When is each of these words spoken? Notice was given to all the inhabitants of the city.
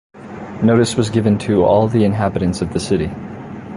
Notice 0.63 0.95
was 0.95 1.11
given 1.11 1.37
to 1.41 1.63
all 1.63 1.87
the 1.87 2.03
inhabitants 2.03 2.63
of 2.63 2.73
the 2.73 2.79
city. 2.79 3.11